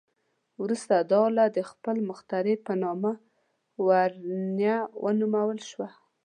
وروسته 0.63 0.93
دا 1.11 1.19
آله 1.29 1.45
د 1.57 1.59
خپل 1.69 1.95
مخترع 2.09 2.55
په 2.65 2.73
نامه 2.83 3.11
"ورنیه" 3.87 4.77
ونومول 5.03 5.59
شوه. 5.69 5.87